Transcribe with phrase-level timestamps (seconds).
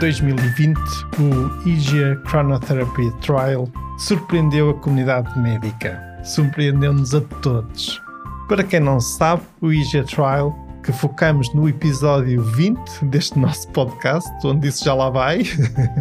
[0.00, 0.78] 2020,
[1.18, 3.68] o IGIA Chronotherapy Trial
[3.98, 6.00] surpreendeu a comunidade médica.
[6.24, 8.00] Surpreendeu-nos a todos.
[8.48, 14.28] Para quem não sabe, o IGIA Trial, que focamos no episódio 20 deste nosso podcast,
[14.42, 15.42] onde isso já lá vai,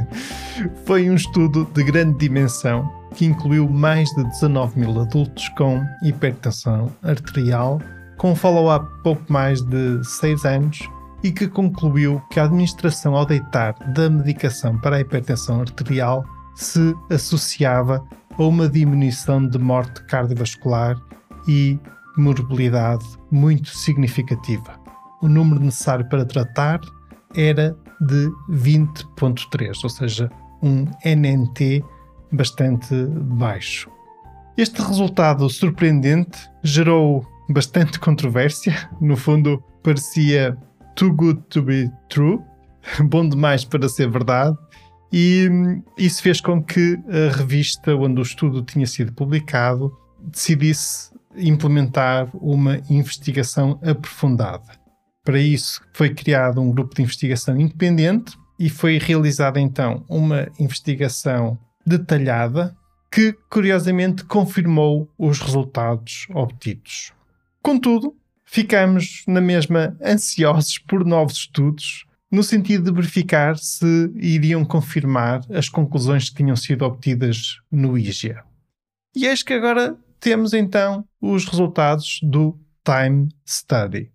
[0.88, 6.90] foi um estudo de grande dimensão que incluiu mais de 19 mil adultos com hipertensão
[7.04, 7.82] arterial,
[8.18, 10.90] com follow-up pouco mais de 6 anos
[11.24, 16.96] e que concluiu que a administração ao deitar da medicação para a hipertensão arterial se
[17.10, 18.04] associava
[18.38, 20.98] a uma diminuição de morte cardiovascular
[21.48, 21.80] e
[22.18, 24.80] morbilidade muito significativa.
[25.22, 26.80] O número necessário para tratar
[27.36, 31.84] era de 20.3, ou seja, um NNT
[32.32, 33.90] bastante baixo.
[34.58, 38.90] Este resultado surpreendente gerou bastante controvérsia.
[39.00, 40.58] No fundo, parecia
[40.96, 42.40] too good to be true,
[43.06, 44.58] bom demais para ser verdade,
[45.12, 45.50] e
[45.98, 52.80] isso fez com que a revista onde o estudo tinha sido publicado decidisse implementar uma
[52.90, 54.80] investigação aprofundada.
[55.24, 61.58] Para isso foi criado um grupo de investigação independente e foi realizada então uma investigação
[61.86, 62.76] detalhada
[63.12, 67.12] que curiosamente confirmou os resultados obtidos.
[67.62, 68.16] Contudo,
[68.52, 75.70] ficamos na mesma ansiosos por novos estudos, no sentido de verificar se iriam confirmar as
[75.70, 78.44] conclusões que tinham sido obtidas no IGIA.
[79.16, 84.12] E eis que agora temos então os resultados do Time Study.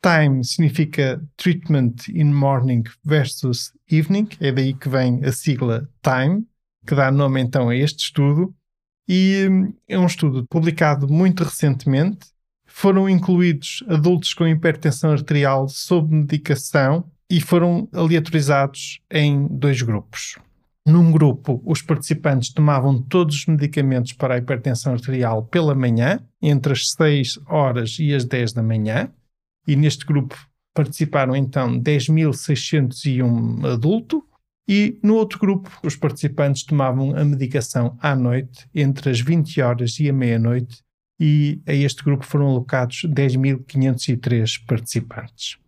[0.00, 6.46] Time significa Treatment in Morning versus Evening, é daí que vem a sigla Time,
[6.86, 8.54] que dá nome então a este estudo,
[9.08, 12.33] e hum, é um estudo publicado muito recentemente
[12.76, 20.36] foram incluídos adultos com hipertensão arterial sob medicação e foram aleatorizados em dois grupos.
[20.84, 26.72] Num grupo, os participantes tomavam todos os medicamentos para a hipertensão arterial pela manhã, entre
[26.72, 29.08] as 6 horas e as 10 da manhã,
[29.68, 30.36] e neste grupo
[30.74, 34.20] participaram então 10.601 adultos,
[34.68, 40.00] e no outro grupo, os participantes tomavam a medicação à noite, entre as 20 horas
[40.00, 40.83] e a meia-noite,
[41.18, 45.58] e a este grupo foram alocados 10.503 participantes.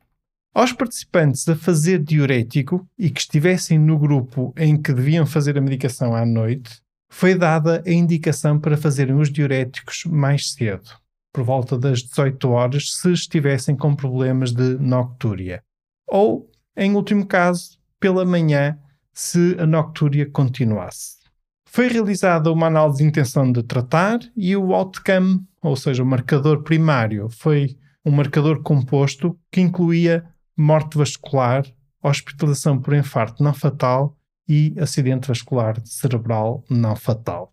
[0.54, 5.60] Aos participantes a fazer diurético e que estivessem no grupo em que deviam fazer a
[5.60, 6.80] medicação à noite,
[7.10, 10.90] foi dada a indicação para fazerem os diuréticos mais cedo,
[11.32, 15.62] por volta das 18 horas, se estivessem com problemas de noctúria.
[16.08, 18.78] Ou, em último caso, pela manhã,
[19.12, 21.16] se a noctúria continuasse.
[21.66, 26.62] Foi realizada uma análise de intenção de tratar e o outcome, ou seja, o marcador
[26.62, 30.24] primário, foi um marcador composto que incluía
[30.56, 31.66] morte vascular,
[32.02, 34.16] hospitalização por infarto não fatal
[34.48, 37.52] e acidente vascular cerebral não fatal.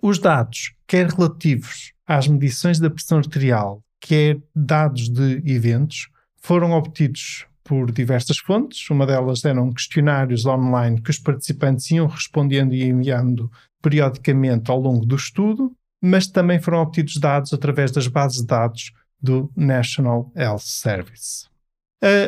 [0.00, 7.47] Os dados, quer relativos às medições da pressão arterial, quer dados de eventos, foram obtidos
[7.68, 8.88] por diversas fontes.
[8.88, 13.50] Uma delas eram questionários online que os participantes iam respondendo e enviando
[13.82, 15.70] periodicamente ao longo do estudo,
[16.02, 21.46] mas também foram obtidos dados através das bases de dados do National Health Service.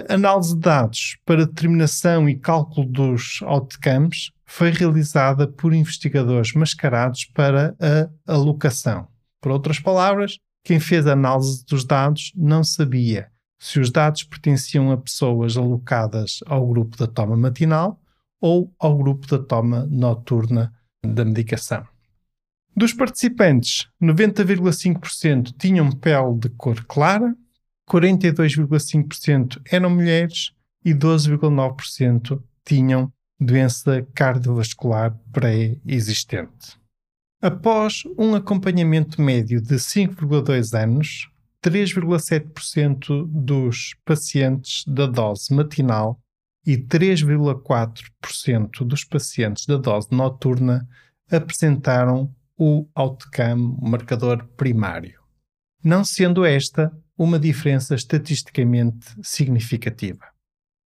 [0.08, 7.24] A análise de dados para determinação e cálculo dos outcomes foi realizada por investigadores mascarados
[7.24, 9.08] para a alocação.
[9.40, 14.90] Por outras palavras, quem fez a análise dos dados não sabia se os dados pertenciam
[14.90, 18.00] a pessoas alocadas ao grupo da toma matinal
[18.40, 20.72] ou ao grupo da toma noturna
[21.04, 21.86] da medicação.
[22.74, 27.36] Dos participantes, 90,5% tinham pele de cor clara,
[27.88, 30.52] 42,5% eram mulheres
[30.82, 36.78] e 12,9% tinham doença cardiovascular pré-existente.
[37.42, 41.29] Após um acompanhamento médio de 5,2 anos,
[41.64, 46.20] 3,7% dos pacientes da dose matinal
[46.66, 50.88] e 3,4% dos pacientes da dose noturna
[51.30, 55.20] apresentaram o outcome, o marcador primário.
[55.82, 60.26] não sendo esta uma diferença estatisticamente significativa.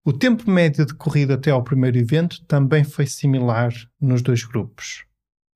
[0.06, 5.06] O tempo médio de corrida até ao primeiro evento também foi similar nos dois grupos.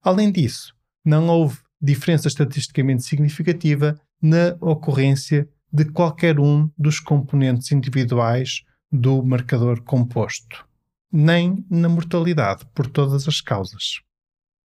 [0.02, 0.74] Além disso,
[1.04, 9.82] não houve diferença estatisticamente significativa na ocorrência de qualquer um dos componentes individuais do marcador
[9.82, 10.66] composto,
[11.12, 14.02] nem na mortalidade por todas as causas.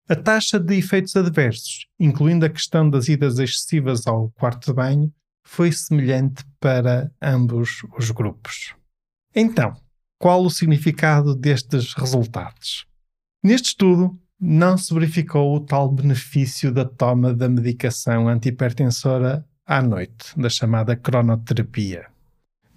[0.08, 5.12] A taxa de efeitos adversos, incluindo a questão das idas excessivas ao quarto de banho,
[5.44, 8.74] foi semelhante para ambos os grupos.
[9.34, 9.76] Então,
[10.18, 12.86] qual o significado destes resultados?
[13.42, 20.38] Neste estudo, não se verificou o tal benefício da toma da medicação antihipertensora à noite,
[20.38, 22.06] da chamada cronoterapia.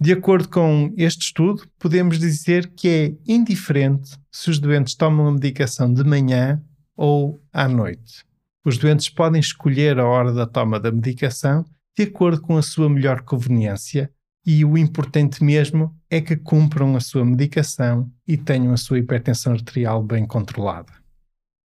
[0.00, 5.32] De acordo com este estudo, podemos dizer que é indiferente se os doentes tomam a
[5.32, 6.62] medicação de manhã
[6.96, 8.24] ou à noite.
[8.64, 11.64] Os doentes podem escolher a hora da toma da medicação
[11.96, 14.10] de acordo com a sua melhor conveniência
[14.46, 19.52] e o importante mesmo é que cumpram a sua medicação e tenham a sua hipertensão
[19.52, 20.99] arterial bem controlada.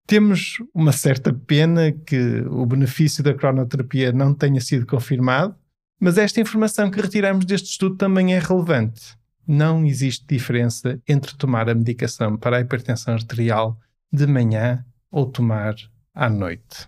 [0.08, 5.56] Temos uma certa pena que o benefício da cronoterapia não tenha sido confirmado,
[6.00, 9.18] mas esta informação que retiramos deste estudo também é relevante.
[9.48, 13.80] Não existe diferença entre tomar a medicação para a hipertensão arterial
[14.12, 15.76] de manhã ou tomar
[16.14, 16.88] à noite.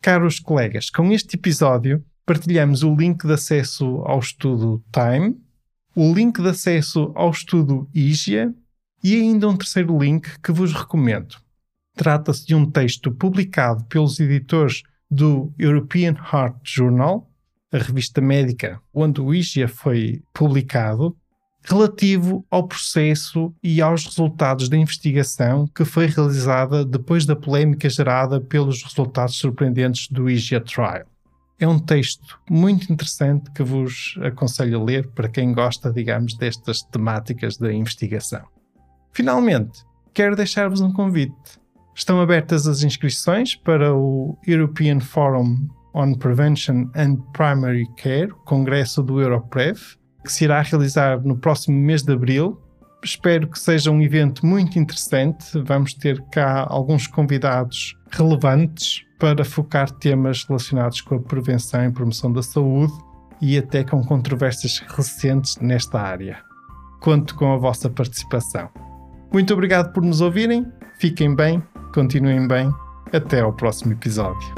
[0.00, 5.36] Caros colegas, com este episódio partilhamos o link de acesso ao estudo Time,
[5.94, 8.54] o link de acesso ao estudo IGIA
[9.02, 11.36] e ainda um terceiro link que vos recomendo.
[11.98, 17.28] Trata-se de um texto publicado pelos editores do European Heart Journal,
[17.72, 21.16] a revista médica onde o IGIA foi publicado,
[21.60, 28.40] relativo ao processo e aos resultados da investigação que foi realizada depois da polémica gerada
[28.40, 31.04] pelos resultados surpreendentes do IGIA Trial.
[31.58, 36.80] É um texto muito interessante que vos aconselho a ler para quem gosta, digamos, destas
[36.80, 38.46] temáticas da investigação.
[39.12, 39.82] Finalmente,
[40.14, 41.58] quero deixar-vos um convite.
[41.98, 49.20] Estão abertas as inscrições para o European Forum on Prevention and Primary Care, Congresso do
[49.20, 49.76] Europrev,
[50.24, 52.56] que se irá realizar no próximo mês de abril.
[53.02, 55.60] Espero que seja um evento muito interessante.
[55.64, 62.32] Vamos ter cá alguns convidados relevantes para focar temas relacionados com a prevenção e promoção
[62.32, 62.92] da saúde
[63.42, 66.38] e até com controvérsias recentes nesta área.
[67.00, 68.70] Conto com a vossa participação.
[69.32, 70.64] Muito obrigado por nos ouvirem,
[71.00, 71.60] fiquem bem,
[71.92, 72.72] continuem bem,
[73.12, 74.54] até ao próximo episódio.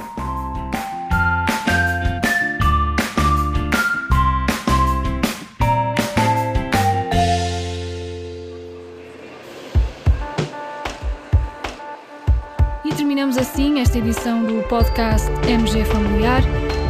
[13.20, 16.42] terminamos assim esta edição do podcast MG Familiar.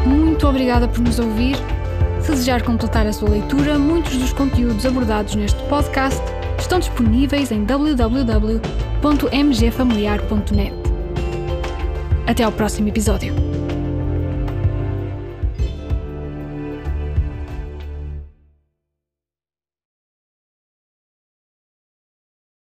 [0.06, 1.56] Muito obrigada por nos ouvir.
[2.20, 6.20] Se desejar completar a sua leitura, muitos dos conteúdos abordados neste podcast
[6.58, 7.64] estão disponíveis em
[9.02, 10.74] www.mgfamiliar.net.
[12.26, 13.59] Até ao próximo episódio.